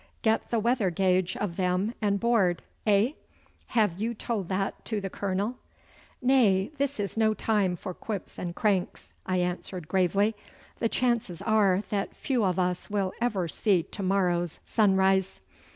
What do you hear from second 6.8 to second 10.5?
is no time for quips and cranks,' I answered gravely;